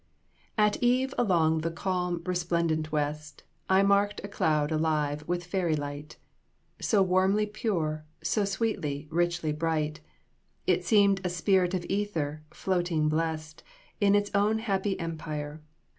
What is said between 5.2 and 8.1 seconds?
with fairy light, So warmly pure,